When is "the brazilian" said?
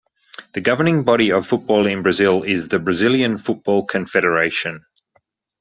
2.69-3.37